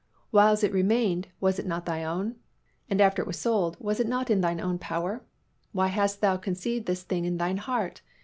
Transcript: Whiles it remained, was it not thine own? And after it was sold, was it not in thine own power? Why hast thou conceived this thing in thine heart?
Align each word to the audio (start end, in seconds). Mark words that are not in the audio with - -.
Whiles 0.31 0.63
it 0.63 0.73
remained, 0.73 1.27
was 1.39 1.59
it 1.59 1.65
not 1.67 1.85
thine 1.85 2.03
own? 2.05 2.35
And 2.89 2.99
after 2.99 3.21
it 3.21 3.27
was 3.27 3.37
sold, 3.37 3.77
was 3.79 3.99
it 3.99 4.07
not 4.07 4.31
in 4.31 4.41
thine 4.41 4.59
own 4.59 4.79
power? 4.79 5.21
Why 5.73 5.89
hast 5.89 6.21
thou 6.21 6.37
conceived 6.37 6.87
this 6.87 7.03
thing 7.03 7.23
in 7.23 7.37
thine 7.37 7.57
heart? 7.57 8.01